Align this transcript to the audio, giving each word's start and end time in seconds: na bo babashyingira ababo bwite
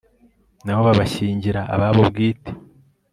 na 0.63 0.73
bo 0.75 0.81
babashyingira 0.87 1.61
ababo 1.73 2.01
bwite 2.09 2.51